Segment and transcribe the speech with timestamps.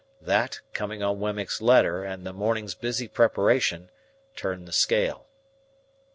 [0.19, 3.91] That, coming on Wemmick's letter and the morning's busy preparation,
[4.35, 5.27] turned the scale.